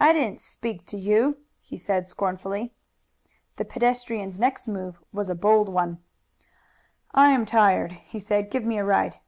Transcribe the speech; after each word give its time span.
"I 0.00 0.12
didn't 0.12 0.40
speak 0.40 0.84
to 0.86 0.98
you," 0.98 1.38
he 1.60 1.76
said 1.76 2.08
scornfully. 2.08 2.74
The 3.54 3.64
pedestrian's 3.64 4.40
next 4.40 4.66
move 4.66 4.98
was 5.12 5.30
a 5.30 5.36
bold 5.36 5.68
one. 5.68 6.02
"I 7.12 7.30
am 7.30 7.46
tired," 7.46 7.92
he 7.92 8.18
said. 8.18 8.50
"Give 8.50 8.64
me 8.64 8.78
a 8.78 8.84
ride." 8.84 9.20